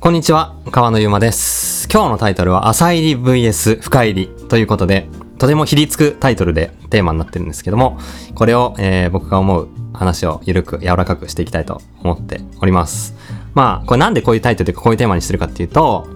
[0.00, 1.86] こんにちは、川野ゆうまです。
[1.92, 7.98] 今日のタイトルは、浅入り VS 深入りということで、とてもひりつくタイトルでテーマになってるんですけども、
[8.34, 13.14] これを、えー僕が思う話をゆるく柔らかくしていきたいと思っております。
[13.52, 16.08] まあ、これなんでこういうタイトルというかこういうテーマにしてるかっていうと、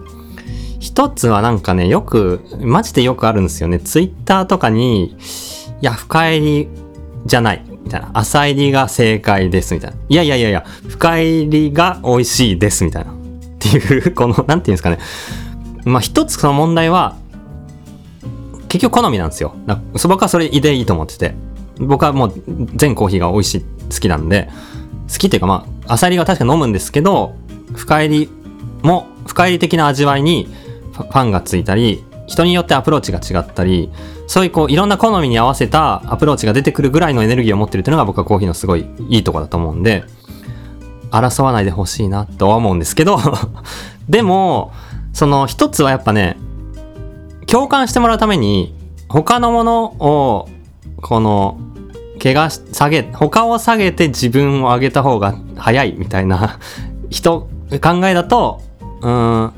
[0.79, 3.79] 一つはなんかね、よく、マジでよくあるんですよね。
[3.79, 5.15] ツイッターとかに、い
[5.81, 6.69] や、深入り
[7.27, 7.63] じゃない。
[7.83, 8.09] みたいな。
[8.15, 9.75] 浅入りが正解です。
[9.75, 9.97] みたいな。
[10.09, 12.83] いやいやいやいや、深入りが美味しいです。
[12.83, 13.24] みたいな。
[13.69, 14.99] っていう、この、なんていうんですかね。
[15.85, 17.15] まあ、一つその問題は、
[18.67, 19.55] 結局好みなんですよ。
[19.65, 21.35] なそ僕はそれでいいと思ってて。
[21.79, 22.33] 僕はもう
[22.75, 24.49] 全コーヒーが美味しい、好きなんで、
[25.11, 27.35] 好きっていうかまあ、浅入りは確か飲むんですけど、
[27.75, 28.29] 深入り
[28.81, 30.47] も、深入り的な味わいに
[30.93, 33.91] ファファンがついたり、人によってアプローチが違ったり、
[34.27, 40.03] そういうこう、いろんな好みに合わせたアプローチが出てくるぐらいのエネルギーを持ってるっていうのが僕はコーヒーのすごいいいとこだと思うんで、
[41.15, 43.19] 争わないでほしいなとは思うんですけど、
[44.09, 44.71] でも、
[45.13, 46.37] その一つはやっぱね、
[47.47, 48.75] 共感してもらうために、
[49.07, 50.49] 他のものを、
[51.01, 51.57] この、
[52.21, 56.59] 怪我し、下げ、他を下げて自分を上げた方が早いみたいな
[57.09, 57.47] 人、
[57.81, 58.61] 考えだと、
[59.01, 59.51] うん、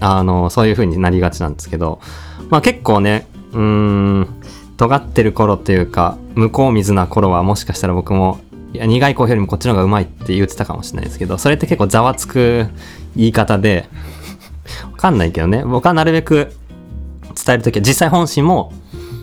[0.00, 2.00] あの、そういう風になりがちなんですけど、
[2.48, 4.42] まあ結構ね、うーん、
[4.76, 8.38] 尖ってる頃っていうか、向こう水な頃はもしかしたら僕も、
[8.72, 12.66] いや、苦いコーヒーよりもこっちの方がうまいって言ってたかもしれないですけど、それって結構ざわつく
[13.16, 13.88] 言い方で、
[14.92, 16.52] わかんないけどね、僕はなるべく
[17.34, 18.72] 伝えるときは実際本心も、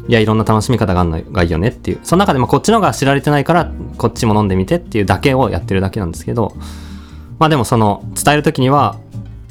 [0.07, 1.99] いや、いろんな楽しみ方があるのがいいよねっていう。
[2.03, 6.55] その中でもこっちの方が知られてないから、こっちも飲んでみてっていうだけをやってるだけなんですけど、
[7.39, 8.97] まあでもその、伝えるときには、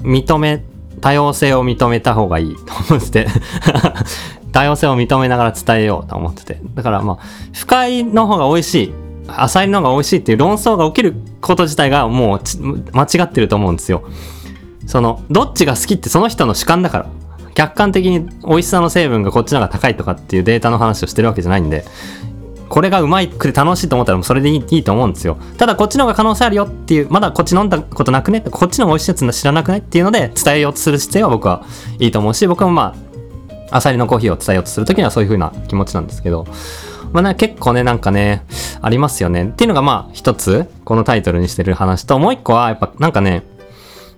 [0.03, 0.65] 認め、
[1.01, 3.27] 多様性を認めた方がいいと思ってて、
[4.53, 6.61] 多様性を認めながら伝えようと思ってて。
[6.75, 7.19] だからまあ、
[7.53, 8.95] 深いの方が美味しい、
[9.29, 12.41] 浅いの方が美味しいっていう論争が起きること自体がもう
[12.93, 14.05] 間違ってると思うんですよ。
[14.87, 17.07] その、どっちが好きってその人の主観だから。
[17.57, 21.87] 客観的に美味しさの成分がこっちの方が高いとかっていうデータの話をしてるわけじゃないんで、
[22.69, 25.39] これがうまいくて楽しいと思ったらもうそれでいいいいと思うんですよ。
[25.57, 31.65] ただこっちの方が可能性あるよっていう、まだこっち飲んだことなくねこっちの方が美味しいやつ知らなくないっていうので伝えようとする姿勢は僕は
[31.99, 32.95] いいと思うし、僕もま
[33.71, 36.47] あ、アサリのコーヒーを伝えようとするときにはそういう風な気持ちなんですけど、
[37.17, 38.45] まあね、結構ね、なんかね、
[38.83, 39.45] ありますよね。
[39.45, 43.43] っていうのがまあ一つ、このタイトルにしてる話と、もう一個はやっぱなんかね、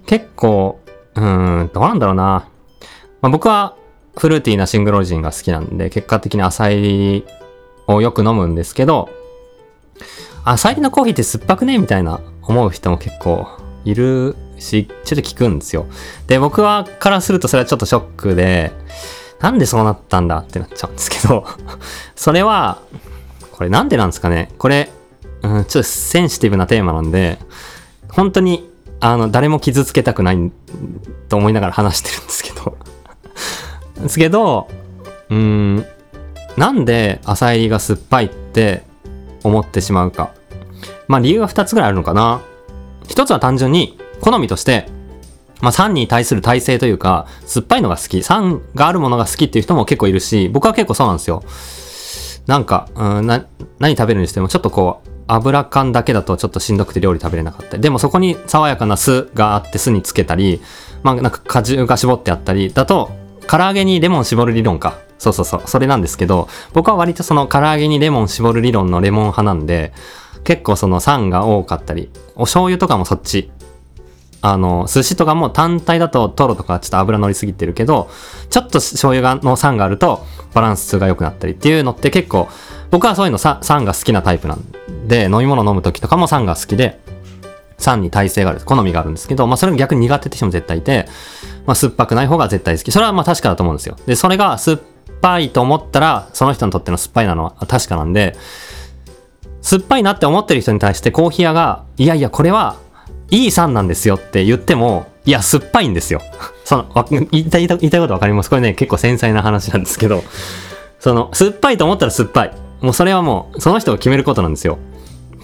[0.07, 0.81] 結構、
[1.15, 2.49] うーん、どうなんだろうな。
[3.21, 3.77] まあ、僕は
[4.17, 7.25] フルーティーなシングルオリジンが好きなんで、結果的に浅入り
[7.87, 9.09] をよく飲むんですけど、
[10.45, 13.47] 浅入りのコーヒーって酸っぱくねみたいな思う人も結構
[13.85, 15.87] いるし、ちょっと聞くんですよ。
[16.27, 18.73] で、僕はからするとそれはちょっとショックで、
[19.41, 21.47] なんでそうなったんだってなっちゃうんですけど、
[22.17, 22.79] それは、
[23.53, 24.91] これなんでなんですかねこれ、
[25.43, 27.39] うん、ちょっとセンシティブなテーマなんで、
[28.11, 28.69] 本当に、
[29.01, 30.53] あの、誰も傷つけたくない
[31.29, 32.77] と思いながら話してるんですけど。
[34.03, 34.69] ですけど、
[35.31, 35.87] うーん、
[36.57, 38.83] なんで浅入りが酸っぱいって
[39.45, 40.33] 思ってしまうか。
[41.07, 42.41] まあ理由は2つぐらいあるのかな。
[43.09, 44.89] 一つは単純に好みとして、
[45.61, 51.43] まあ酸に対する耐性というか、酸っぱいのが好き、酸があるものが好きっていう人も結構いるし、僕は結構そうなんですよ。
[52.47, 53.45] なんか、うん、な、
[53.79, 57.77] 何食べるにしてもちょっとこう、油感だけだとちょっとしんどくて料理食べれなかった。
[57.79, 60.61] でもそこに爽やかな酢があって酢につけたり、
[61.03, 63.11] まあなんか果汁が絞ってあったり、だと、
[63.47, 64.99] 唐揚げにレモン絞る理論か。
[65.19, 65.63] そうそうそう。
[65.67, 69.93] それなんですけど、僕は割とその唐揚げにレモン絞る理論のレモン派なんで、
[70.45, 73.51] 結構その酸が多かったり、お醤油とかもそっち。
[74.41, 78.09] あの、寿司とかも単体だとトロとかちょっと油乗りすぎてるけど、
[78.51, 82.49] ちょっと醤油がの酸があるとバランスが良くなったりっていうのって結構、
[82.91, 84.65] 僕はそういうの酸が好きなタイプなん
[85.07, 87.01] で、飲み物飲む時とかも酸が好きで、
[87.79, 91.07] 酸に耐性がある、好みがあるんですけど、まあそれが逆に苦手って人も絶対いて、
[91.67, 92.93] まあ酸っぱくない方が絶対好き。
[92.93, 93.97] それはまあ確かだと思うんですよ。
[94.07, 94.81] で、それが酸っ
[95.21, 98.37] ぱいと思ったら、その人にとっての酸っぱいなのは確かなんで、
[99.61, 102.77] 酸っぱいなって思ってる人に対してコーヒー屋が、いやいや、これは
[103.31, 106.23] いい酸なんですよって言っても、いや、酸っぱいんですよ。
[106.65, 108.51] その、言いたい、言いたいことわかります？
[108.51, 110.25] これね、結構繊細な話なんですけど、
[110.99, 112.53] その、酸っぱいと思ったら酸っぱい。
[112.81, 114.79] もうそれはもう、その人が決めることなんですよ。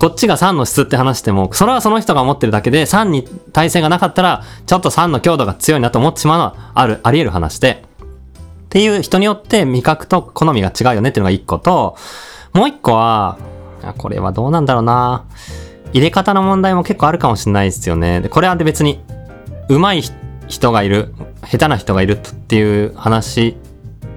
[0.00, 8.06] こっちが酸の質って話しても、それはその人が思ってるだけで、酸に耐性がなかったら、ちょっと酸の強度が強いなと思ってしまうのは、ある、あり得る話で、っ
[8.70, 11.96] ていう人によって味覚と好みが違うよねっていうのが一個と、
[12.52, 13.38] もう一個は、
[13.98, 15.24] これはどうなんだろうな。
[15.94, 18.20] 入れ方の問題も結構あるかもしれないですよね。
[18.20, 19.00] で、これは別に、
[19.68, 20.02] 上手い
[20.48, 23.56] 人がいる、下手な人がいるっていう話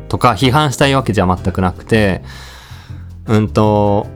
[0.10, 2.24] とか批判したいわけじゃ全くなくて、
[3.28, 4.08] うんと、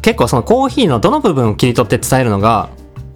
[0.00, 2.70] 結構そのコーヒーのどの部分を切り取って伝えるのが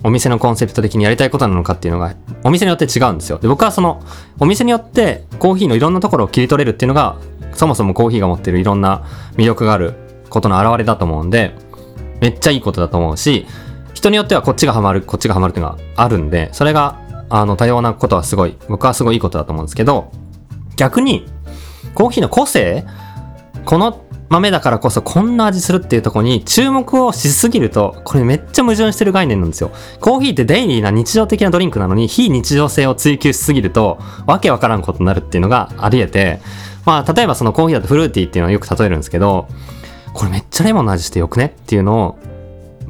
[0.04, 2.14] お店のコンセプト的にやりたいことなのかっていうのが、
[2.44, 3.38] お店によって違うんですよ。
[3.38, 4.02] で、僕はその、
[4.38, 7.16] お店によってコーヒーのいろんなところを切り取れるっていうのが、
[7.54, 9.02] そもそもコーヒーが持ってるいろんな
[9.36, 9.94] 魅力がある
[10.28, 11.54] ことの表れだと思うんで、
[12.20, 13.46] めっちゃいいことだと思うし、
[13.94, 20.12] 人によってはこっちがハマる、こっちがハマるっていうのがあるんで、それが、あの、多様なことはすごい、僕はすごいいいことだと思うんですけど、
[20.76, 21.26] 逆に、
[21.94, 22.84] コーヒーの個性
[23.64, 29.70] この豆だからこそこんな味するっていうとこに注目をしすぎると、これめっちゃ矛盾してる概念なんですよ。
[30.00, 36.40] コーヒーってデイリーな日常的なドリンクなのに、非日常性を追求しすぎると、わけわからんことになるっていうのがあり得て、
[36.84, 39.48] まあ、例えばそのコーヒーだとフルーティーっていうのをよく例えるんですけど、
[40.16, 41.46] これめっちゃレモンの味してよくね？
[41.46, 42.18] っていうのを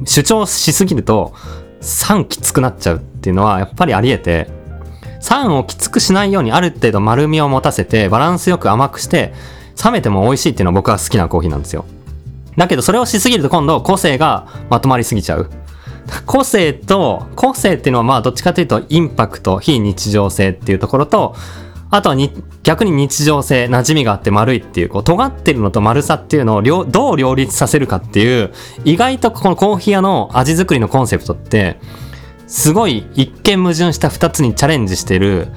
[0.05, 1.33] 主張しすぎると、
[1.81, 4.47] 酸きつくなっちゃうっていうのはやっぱりあり得て、
[5.19, 9.33] 酸をきつくしないようにある程度丸みを持たせてバランスよく甘くして
[9.83, 11.85] 冷めても美味しいっていうのは僕は好きなコーヒーなんですよ。
[12.55, 15.49] だけどそれをしすぎると今度個性がまとまりすぎちゃう。
[16.25, 21.35] 個性と、個性っていうのはまあどっちかというとインパクト、非日常性っていうところと、
[21.89, 22.31] あとはに
[22.63, 28.51] 逆に日常性、馴染みがあって丸いっていう、こう尖ってるのと丸さっていうのを両どう両立させるかっていう、
[28.83, 31.79] 意外とこのコーヒー屋の味作りのコンセプトって、
[32.47, 35.47] すごい一見矛盾した二つにチャレンジしてる、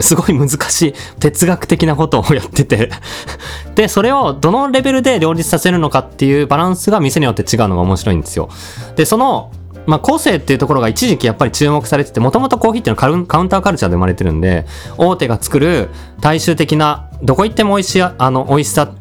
[0.00, 2.90] すごい難しい哲学的なことをやってて
[3.74, 8.48] で、それをどのレベルで両立させるのかっていうバランスが店によって違うのが面白いんですよ。
[8.96, 9.52] で、その、
[9.86, 15.88] まあ、個性っていうところが一時期やっぱり注目されてて、もともとコーヒーっていうのはカウンターカルチャーで生まれてるんで、大手が作る
[16.20, 18.92] 大衆的な、どこ行っても美味しい、あの、美味しさ、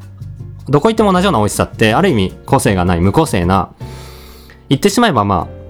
[0.67, 3.71] どこ行っても同じような美味しさって、ある意味個性がない、無個性な、
[4.69, 5.61] 言ってしまえばまあ、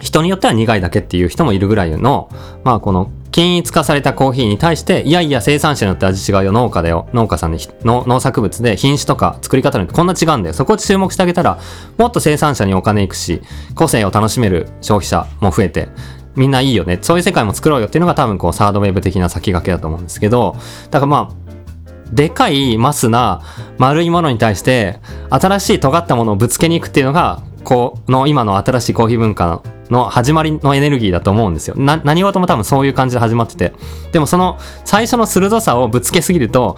[0.00, 2.28] 人によっては苦いだけっていう人もいるぐらいの、
[2.64, 10.54] まあこの均一化されたコーヒーに対して、いやいや生産者によって味違うよ、農家だよ、農家さんで、農作物で品種とか作り方によってこんな違うんだよ。
[10.54, 11.58] そこを注目してあげたら、
[11.98, 13.42] もっと生産者にお金いくし、
[13.74, 15.90] 個性を楽しめる消費者も増えて、
[16.34, 16.98] みんないいよね。
[17.02, 20.56] そういう世界も作ろうよっていうのが多分こうサードウェーブ的な先駆けだと思うんですけど、
[20.90, 23.42] だからまあ、でかいマスな
[23.76, 24.98] 丸いものに対して
[25.28, 29.60] 新しい尖ったものをぶつけに行くっていうのがこの今の新しいコーヒー文化
[29.90, 31.76] の始まりのエネルギーだと思うんですよ。
[31.76, 33.72] な、何事も多分そういう感じで始まってて。
[34.12, 36.76] でもその最初の鋭さをぶつけすぎると、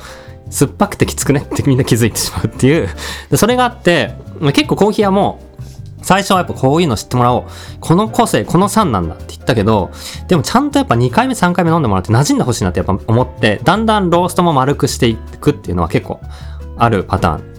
[0.50, 1.40] 酸っぱくてきつくね？
[1.40, 2.88] ってみんな気づいてしまうっていう。
[3.30, 4.14] でそれがあって、
[4.54, 5.58] 結構コーヒー屋もう、
[6.00, 7.44] 最初はやっぱこういうの知ってもらおう。
[7.80, 9.90] この個性、この酸なんだって言ったけど、
[10.28, 16.20] でもちゃんとやっぱ2回目、3回目飲んでもらって馴染んでほしいなってやっぱ思って、だんだんローストも丸くしていくっていうのは結構
[16.76, 17.58] あるパターン。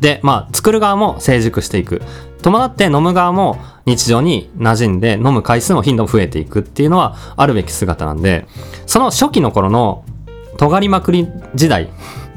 [0.00, 2.02] で、まあ、作る側も成熟していく。
[2.42, 8.46] 伴って飲む側も日常に馴染んで飲む回数も頻度も増えていくっていうのはあるべき姿なんで、
[8.86, 10.04] その初期の頃の
[10.56, 11.88] 尖りまくり時代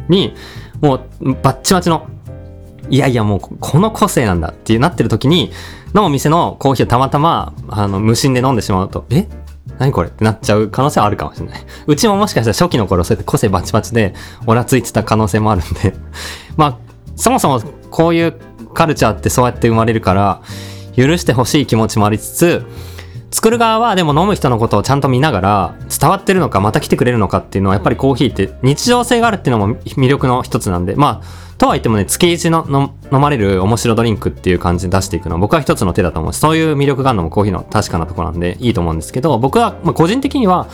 [0.09, 0.33] に、
[0.81, 2.07] もうバッチバチの、
[2.89, 5.51] いやいやもうこの個性なんだっていうなってる時に、
[5.93, 9.27] のお店のコーヒーをたまたま、あの、無心で飲んでしまうと、え？
[9.77, 11.61] 何これってなっちゃう可能性はあるかもしれない。
[11.87, 14.13] うちももしかしたら初期の頃そうやって個性バチバチで、
[14.45, 15.93] オラついてた可能性もあるんで
[16.55, 16.77] まあ、
[17.15, 18.33] そもそもこういう
[18.73, 20.41] カルチャーってそうやって生まれるから、
[20.95, 22.65] 許してほしい気持ちもありつつ、
[23.31, 40.67] 作る側はでも飲む人のことをちゃんと見ながら伝わってるのかまた来てくれるのかっていうのはやっぱりコーヒーって日常性があるっていうのも魅力の一つなんでまあとはいってもね月一の飲まれる面白ドリンクっていう感じで出していくのは僕は一つの手だと思うしそういう魅力があるのもコーヒーの確かなところなんでいいと思うんですけど僕はまあ個人的には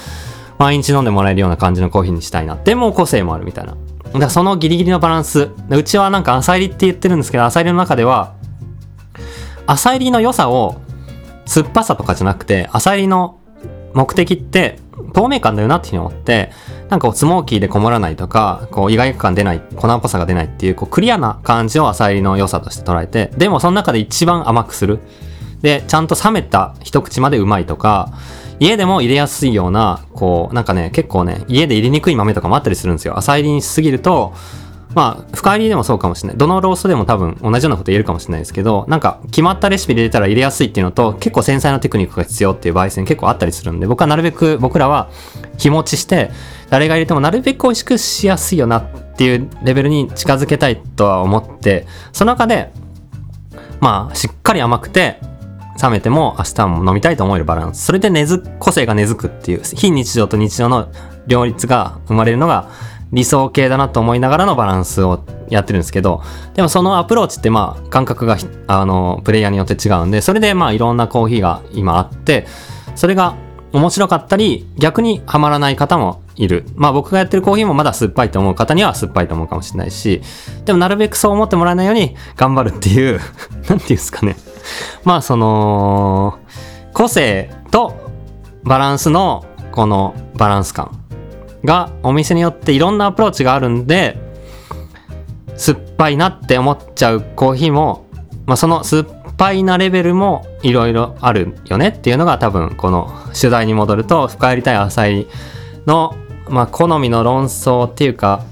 [0.57, 3.77] 毎日飲んでもらえるような感じのコーヒーにしたいなでも個性もあるみたいな。
[4.13, 8.33] だそのギリギリのバランスうちはなんか浅入りって言ってるんですけど浅入りの中では
[9.67, 10.81] 浅入りの良さを
[11.45, 13.39] 酸っぱさとかじゃなくて、浅入りの
[13.93, 14.79] 目的って
[15.13, 16.51] 透明感だよなっていうふうに思って、
[16.89, 24.99] なんかスモーキーでこもらないとか、こう意外感出ない、粉っぽさが出ないっていう、こうクリアな感じを浅入りの良さとして捉えて、でもその中で一番甘くする。
[25.61, 28.11] で、ちゃんと冷めた一口までうまいとか、
[28.59, 33.17] 家でも入れやすいような、こう、なんかね、結構ね、家で入れにくい豆とかもあったりするんですよ。
[33.17, 34.33] 浅入りにしすぎると、
[34.95, 36.37] まあ、深入りでもそうかもしれない。
[36.37, 45.09] どのローストでも多分同じようなこと言えるかもしれないですけど、なんか決まったレシピで入れたら入れやすいっていうのと、結構繊細なテクニックが必要っていう焙煎結構あったりするんで、僕はなるべく僕らは
[45.59, 46.31] 日持ちして、
[46.71, 48.85] 誰が入れてもなるべく美味しくしやすいよなっ
[49.15, 52.71] ていうレベルに近づけたいとは思って、その中で、
[53.79, 55.19] まあ、しっかり甘くて、
[55.81, 57.85] 冷めても明日も飲みたいと思えるバランス。
[57.85, 60.89] それで根付個性が根付くっていう、非日常と日常の
[61.27, 62.69] 両立が生まれるのが、
[63.11, 66.21] 理想系だなと思いながらのバランスをやってるんですけど、
[66.55, 72.45] でもそのアプローチってまあ感覚があのプレイヤーによって違うんで、それでまあいろんなコーヒーが今あって、
[72.95, 73.35] それが
[73.71, 76.65] 面白かったり、逆にはまらない方もいる。
[76.75, 80.21] まあ僕がやってるコーヒーもまだ酸っぱいと思う方には酸っぱいと思うかもしれないし、
[80.65, 83.21] でもなるべくそう思ってもらえないように頑張るっていう、
[83.69, 84.35] なんていうんですかね。
[85.03, 86.39] まあその、
[86.93, 88.11] 個性と
[88.63, 90.91] バランスのこのバランス感
[91.63, 94.17] がお店によっていろんなアプローチがあるんで
[95.55, 98.07] 酸っぱいなって思っちゃうコーヒーも、
[98.45, 105.27] まあ、その酸っぱいなレベルもいろいろあるよねっていうのが多分この取材に戻ると深入りたい浅い
[105.85, 106.15] の、
[106.49, 108.43] まあ、好みの論争っていうか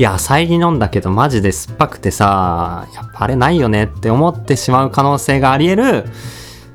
[0.00, 6.04] いや浅入り飲んだけどマジで酸っぱくてさやっぱあれないよねって思ってしまう可能性があり得る、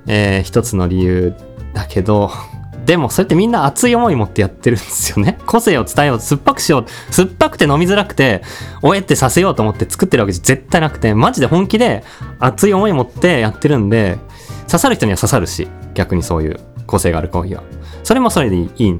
[0.05, 1.33] えー、一つの理由
[1.73, 2.29] だけど
[2.85, 5.39] でもそれってみんな熱い思い持ってやってるんですよね。
[5.47, 8.43] 個性を伝えよう、酸っぱくしよう、酸っぱくて飲みづらくて、
[8.83, 12.03] おえってさせようと思って作ってるわけじゃ絶対なくて、マジで本気で
[12.37, 14.19] 熱い思い持ってやってるんで、
[14.67, 17.63] 刺さる人には刺さるし、逆にそういう個性があるコーヒーは。
[18.03, 18.99] それもそれでいい。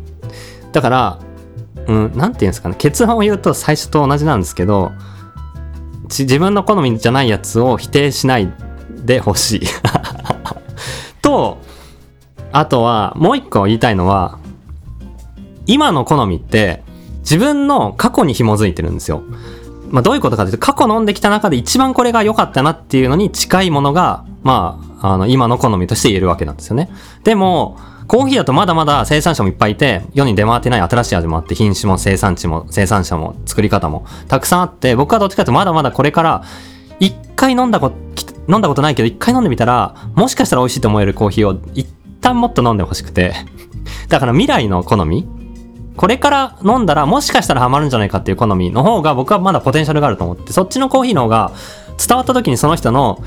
[0.72, 1.20] だから、
[1.88, 4.92] うん、なて言うんですかね、結論を言うと最初と同じなんですけど、
[6.04, 8.51] 自分の好みじゃないやつを否定しない
[9.06, 9.62] でほしい。
[11.22, 11.58] と、
[12.51, 14.39] あとは、もう一個言いたいのは、
[15.65, 16.84] 今の好みって
[17.20, 19.24] 自分の過去に紐づいてるんですよ。
[19.89, 26.89] まあどういうことかというと、過去飲んできた中で一番これが良かったなっていうのに近いものが、まあ、あの、今の好みとして言えるわけなんですよね。
[27.24, 27.77] でも、
[28.08, 36.44] コーヒーだとまだまだ生産者もいっぱいいて、世に出回ってない新しい味もあって、品種も生産地も生産者も作り方もたくさんあって、僕はどっちかというとまだまだこれから
[37.00, 37.92] 一回飲んだこ、
[38.48, 41.88] 飲んだことないけど一回飲んでみたら、もしかしたら美味しいと思えるコーヒーを一
[42.22, 43.34] 旦もっと飲んでほしくて
[44.10, 45.27] だから未来の好み
[45.98, 51.52] これから飲んだらもしかしたらハマるんじゃないかっていう好みの方が僕はまだポテンシャルがあると思って、そっちのコーヒーの方が
[51.98, 53.24] 伝わった時にその人の、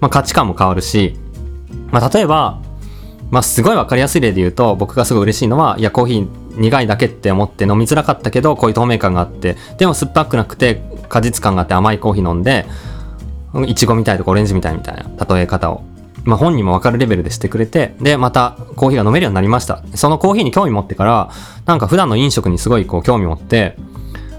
[0.00, 1.16] まあ、価値観も変わるし、
[1.92, 2.60] まあ、例えば、
[3.30, 12.66] まあ、すごいわかりやすい例で言うと、僕がすごい嬉しいのは、いや、コーヒー苦いだけって思って飲みづらかったけど、こういう透明感があって、でも酸っぱくなくて果実感があって甘いコーヒー飲んで、
[13.66, 15.84] いちごみたいとかオレンジみたいみたいな例え方を。
[16.24, 19.82] まあ、本人もわかるレベルでしてくれて、で、またコーヒーが飲めるようになりました。
[19.94, 21.30] そのコーヒーに興味持ってから、
[21.66, 23.76] なんか普段の飲食にすごいこう興味持って、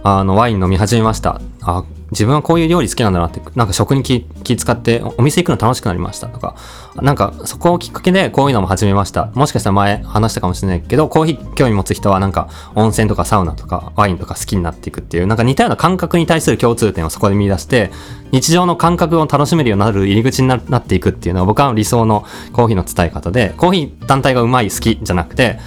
[0.03, 1.41] あの、ワイン飲み始めました。
[1.61, 6.55] あ、自分はこういう料理好きなんだなって、なんか食に気気使ってお店行くの楽しくなりましたとか、
[6.95, 9.31] なんかそこをきっかけでこういうのも始めました。
[9.33, 17.91] もしかしたら前話したかもしれないけど、コーヒー興味持つ人はなんか温泉とかサウナとかワインとか好きになっていくっていう、なんか似たような感覚に対する共通点をそこで見出して、
[18.31, 25.59] 日常の感覚を楽しめるようになる入り口になっていくっていうのは僕は理想のコーヒーの伝え方で、コーヒー単体がうまい好きじゃなくて、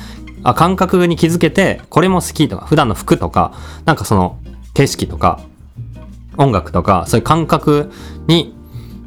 [0.43, 3.55] あ感覚に気づけて、これも好きとか、普段の服とか、
[3.87, 4.39] なんかその
[4.75, 5.41] 景色とか、
[6.37, 7.91] 音楽とか、そういう感覚
[8.27, 8.55] に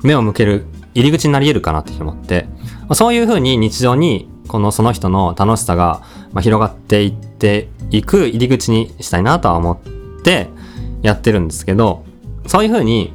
[0.03, 2.48] 目を向ける入り口になり得るかなって思って、
[2.93, 6.01] そういうふうに日常に、このその人の楽しさが
[6.36, 10.48] 広がっていっていく入り口にしたいなとは思って
[11.01, 12.05] やってるんですけど、
[12.48, 13.13] そういうふうに、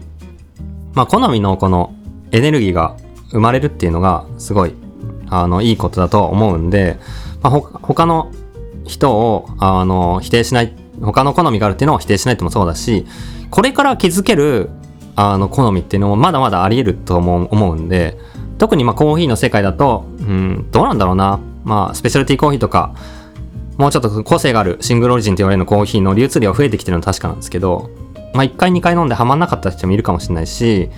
[0.95, 1.95] まあ好みのこの
[2.33, 2.97] エネルギーが
[3.31, 4.75] 生まれるっていうのがすごい、
[5.29, 6.99] あの、いいことだと思うんで、
[7.43, 8.31] まあ、他の
[8.85, 13.07] 人を、あの、否定しない、他の好みがあるっていうのを否定しないってもそうだし、
[13.51, 14.71] これから気づける
[15.17, 18.17] あの好みっていうのもまだまだあり得ると思うんで
[18.59, 21.41] 特にまあコーヒーの世界だと、うん、どうなんだろうな。
[21.65, 22.95] まあスペシャルティーコーヒーとか
[23.79, 27.91] もうちょっと個性があるシングルオリジンと言われるコーヒーの流通量増えてきてるのは確かなんですけど
[28.35, 30.91] まあ1回2回飲んでハマんなかった人もいるかもしれないし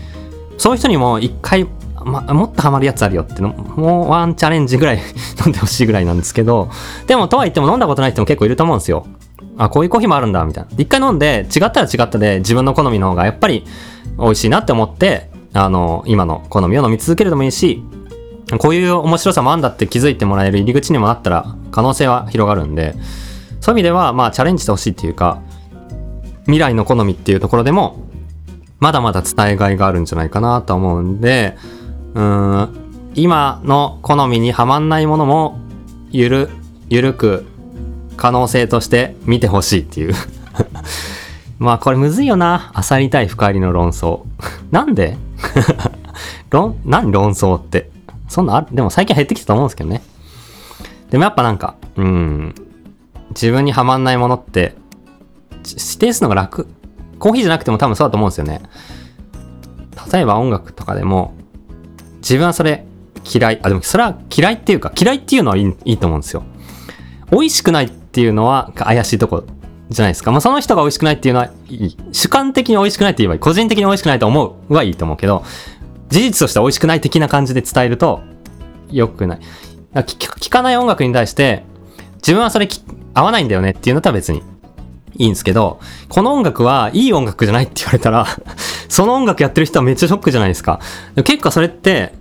[0.59, 1.67] そういう人にも1回
[2.05, 4.99] ま、もっとハマるやつあるよってのもうワンチャレンジぐらい
[5.47, 6.69] 飲んでほしいぐらいなんですけど
[7.07, 9.07] でもとは言っても飲んだことない人も結構いると思うんですよ。
[9.57, 10.71] あ、こういうコーヒーもあるんだ、みたいな。
[10.79, 13.65] 一回飲んで、違ったら違ったで、自分の好みの方がやっぱり
[14.19, 17.83] 美味しいなって思って、あの、今の好みを飲み続けるでもいいし、
[18.59, 22.95] こういう面白さもあんだって気づいてもらえる入り口にもなったら、可能性は広がるんで、
[23.61, 25.41] そういう意味では、まあ、チャレンジしてほしいっていうか、
[26.45, 28.05] 未来の好みっていうところでも、
[28.81, 31.57] まだまだ伝えがいがあるんじゃないかなと思うんで、
[32.15, 35.59] うん、今の好みにはまんないものも、
[36.11, 36.51] ゆる、
[36.91, 37.47] ゆるく
[38.17, 40.15] 可能性として見てほしいっていう
[41.59, 42.73] まあこれむずいよな。
[42.91, 44.21] 漁りたい深入りの論争。
[44.71, 45.17] なんで？
[46.51, 47.91] 論、何論争って？
[48.29, 50.03] そんなあでも最近減ってきたと思うんですけどね。
[51.11, 52.55] でもやっぱなんか、うん、
[53.31, 54.75] 自分にはまんないものって、
[55.65, 56.67] 指定するのが楽。
[57.19, 58.63] コーヒーじゃなくても多分そうだと思うんですよね。
[60.13, 61.35] 例えば音楽とかでも、
[62.19, 62.85] 自分はそれ
[63.33, 63.61] 嫌い。
[63.63, 66.43] あ、でもそれは嫌いっていうか、嫌いっていうのはいいいいと思うんですよ。
[67.31, 69.43] 美味しくないっていうのは怪しいとこ
[69.91, 70.31] じゃないですか。
[70.31, 71.51] まあ、その人が美味しくないっていうのは。
[72.13, 73.41] 主観的に美味しくないって言えばいい。
[73.41, 75.43] 個人的に美味しくないと思うはいいと思うけど、
[76.11, 78.21] 事実として美味しくない的な感じで伝えると、
[78.89, 79.41] 良くない。
[79.95, 81.65] 聞かない音楽に対して、
[82.19, 82.69] 自分はそれ
[83.15, 84.45] 合わないんだよねっていうのとは別に
[85.17, 88.27] いいんですけど、この音楽はいい音楽じゃないって言われたら
[88.89, 90.79] その音楽やってる人はめっちゃショックじゃないですか。
[91.25, 92.15] 結構それって、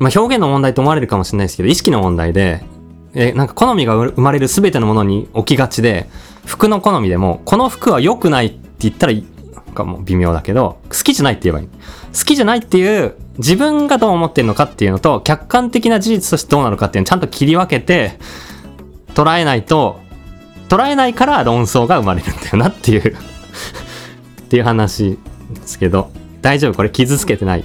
[0.00, 2.62] まあ、表現の問題と思われるかもしれないですけど、意識の問題で、
[3.14, 6.08] えなんか好みが生まれる全てのものに置きがちで、
[6.44, 11.68] 服の好みでも、この服は良くないって言ったらいい、なんかもう微妙だけど、好きじゃないって言えばいい。
[11.68, 18.18] 好きじゃないっていう、自分がどう思ってるのかっていうのと、客観的な事実としてどうなのかっていうのをちゃんと切り分けて、
[19.14, 20.00] 捉えないと、
[20.68, 25.18] 捉えないから論争が生まれるんだよなっていう っていう話
[25.52, 26.10] ですけど、
[26.42, 26.74] 大丈夫？
[26.74, 27.64] これ傷つけてない？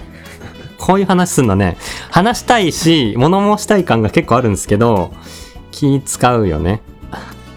[0.78, 1.78] こういう話すんのね、
[2.12, 5.12] 話したいし、物申したい感が結構あるんですけど、
[5.72, 6.82] 気使うよね。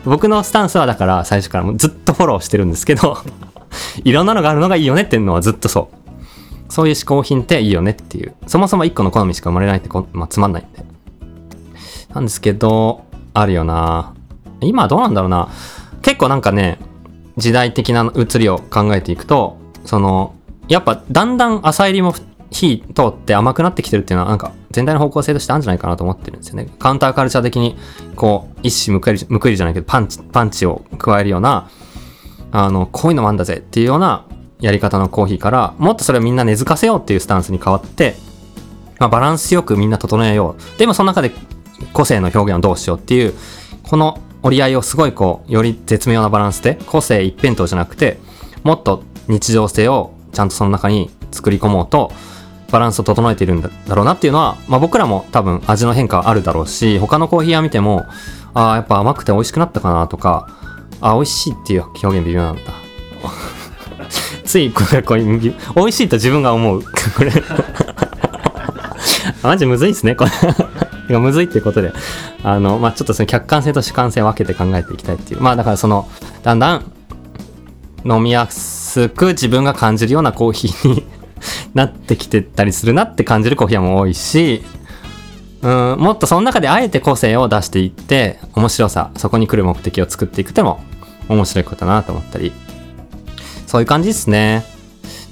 [0.04, 3.18] 僕のスタンスはだから最初からもずっとフォローしてるんですけど、
[4.04, 5.96] いろんなのがあるのがいいよねっていうのはずっとそう。
[6.68, 8.34] そういう嗜好品っていいよねっていう。
[8.46, 10.84] そもそも一個の好みしか生まれないってこ、まあ、つまんないんで。
[12.14, 13.04] なんですけど、
[13.34, 14.12] あるよな
[14.60, 15.48] 今はどうなんだろうな。
[16.02, 16.78] 結構なんかね、
[17.36, 20.34] 時代的な移りを考えていくと、その、
[20.68, 22.14] やっぱだんだん朝入りも
[22.50, 26.68] 火通って甘くなってきてるっていうのはなんか全体の方向性としてあるんじゃないかなと思ってるんですよね。
[26.78, 27.76] カウンターカルチャー的に
[28.16, 31.70] こう一矢報いる報いるじゃないけどパンチ、パンチを加えるような、
[32.50, 34.26] あの、こういうのもあんだぜっていうような
[34.60, 38.14] やり方のコーヒーからもっとそれをみんな根付かせようっていうスタンスに変わって、
[38.98, 40.78] まあ、バランスよくみんな整えよう。
[40.78, 41.32] でもその中で
[41.92, 43.34] 個性の表現をどうしようっていう、
[43.82, 48.18] この折り合いをすごいこう、より絶妙なバランスで、個性一辺倒じゃなくて、
[48.62, 52.12] もっと日常性をちゃんとその中に作り込もうと、
[52.72, 58.06] バランスを整えているんだろうなっていうのは、まあ僕らも多分味の変化はあるだろうし、他のコーヒー屋見ても、
[58.54, 60.48] ああ、やっぱ甘くて美味しくなったかなとか、
[61.00, 62.72] ああ、美味しいっていう表現微妙なんだ。
[64.44, 66.82] つい、これ、これ、美味しいと自分が思う。
[67.16, 67.32] これ
[69.42, 70.30] マジむずいっすね、これ。
[71.10, 71.92] いやむずいっていうことで、
[72.42, 75.40] あの、まあ、ちょっとその客観性と主観性を分けて考えていきたいっていう。
[75.42, 76.08] まあ、だからその、
[76.42, 76.84] だんだん
[78.04, 81.04] 飲みやすく自分が感じるようなコーヒーに
[81.74, 84.62] なってきてたりするなって感じるコーヒー屋も多いし、
[85.62, 90.80] うん、もっとその中であえて個性を出していって、面白さ、そこに来る目的を作っていくっても
[91.28, 92.52] 面白いことだなと思ったり、
[93.66, 94.64] そういう感じですね。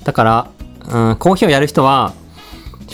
[0.04, 0.50] だから、
[0.88, 2.14] うん、コーヒーをやる人は、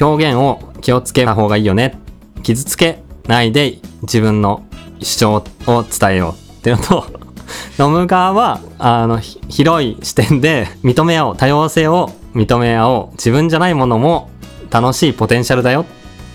[0.01, 1.99] 表現を気をつけた方がいいよね。
[2.43, 4.63] 傷つけないで自分の
[5.01, 7.07] 主張を伝えようっていうのと、
[7.79, 11.37] 飲む側は、あの、広い視点で認め合おう。
[11.37, 13.13] 多様性を認め合おう。
[13.13, 14.31] 自分じゃないものも
[14.71, 15.87] 楽しいポテンシャルだよ。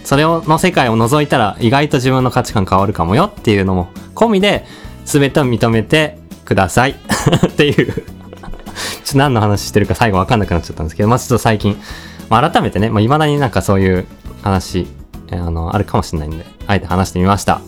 [0.04, 4.66] それをの世界を覗いたら意外と自分の価値観変わるかもよっていうのも込みで
[5.06, 6.96] 全てを認めてください
[7.48, 8.04] っていう
[9.04, 11.78] ちょっと何の話してるか最後わかんなくなっちゃったんですけど、まあちょっと最近、
[12.30, 14.06] まあ改めてね、まあ未だになんかそういう
[14.42, 14.88] 話、
[15.32, 17.62] あの、あるかもしれないんで、あえて話してみました。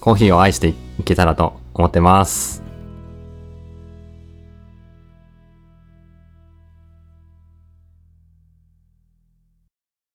[0.00, 2.69] コーヒーを愛していけたらと思ってます。